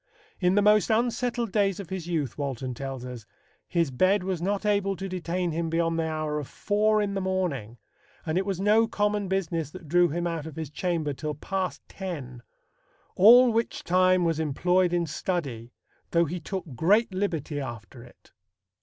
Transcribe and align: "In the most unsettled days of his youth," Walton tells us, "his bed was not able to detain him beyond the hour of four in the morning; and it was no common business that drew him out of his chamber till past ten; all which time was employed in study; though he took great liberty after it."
"In 0.39 0.55
the 0.55 0.63
most 0.63 0.89
unsettled 0.89 1.51
days 1.51 1.79
of 1.79 1.91
his 1.91 2.07
youth," 2.07 2.35
Walton 2.35 2.73
tells 2.73 3.05
us, 3.05 3.27
"his 3.67 3.91
bed 3.91 4.23
was 4.23 4.41
not 4.41 4.65
able 4.65 4.95
to 4.95 5.07
detain 5.07 5.51
him 5.51 5.69
beyond 5.69 5.99
the 5.99 6.07
hour 6.09 6.39
of 6.39 6.47
four 6.47 7.03
in 7.03 7.13
the 7.13 7.21
morning; 7.21 7.77
and 8.25 8.35
it 8.35 8.43
was 8.43 8.59
no 8.59 8.87
common 8.87 9.27
business 9.27 9.69
that 9.69 9.87
drew 9.87 10.09
him 10.09 10.25
out 10.25 10.47
of 10.47 10.55
his 10.55 10.71
chamber 10.71 11.13
till 11.13 11.35
past 11.35 11.83
ten; 11.87 12.41
all 13.15 13.51
which 13.53 13.83
time 13.83 14.23
was 14.25 14.39
employed 14.39 14.91
in 14.91 15.05
study; 15.05 15.71
though 16.09 16.25
he 16.25 16.39
took 16.39 16.65
great 16.75 17.13
liberty 17.13 17.59
after 17.59 18.01
it." 18.03 18.31